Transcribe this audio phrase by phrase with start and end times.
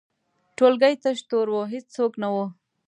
[0.57, 2.45] ټولګی تش تور و، هیڅوک نه وو.